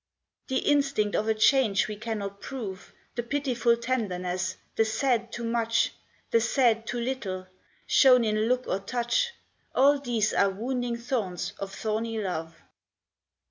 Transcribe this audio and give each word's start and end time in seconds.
The 0.47 0.57
instinct 0.67 1.15
of 1.15 1.27
a 1.27 1.35
change 1.35 1.87
we 1.87 1.95
cannot 1.95 2.41
prove, 2.41 2.91
The 3.13 3.21
pitiful 3.21 3.77
tenderness, 3.77 4.57
the 4.75 4.83
sad 4.83 5.31
too 5.31 5.43
much, 5.43 5.91
The 6.31 6.41
sad 6.41 6.87
too 6.87 6.99
little, 6.99 7.45
shown 7.85 8.23
in 8.25 8.47
look 8.49 8.65
or 8.67 8.79
touch, 8.79 9.31
All 9.75 9.99
these 9.99 10.33
are 10.33 10.49
wounding 10.49 10.97
thorns 10.97 11.53
of 11.59 11.71
thorny 11.75 12.19
love. 12.19 12.55